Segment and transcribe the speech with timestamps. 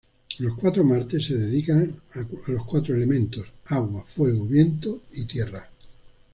[0.39, 5.69] Los cuatro martes se dedican a los cuatro elementos: agua, fuego, viento y tierra.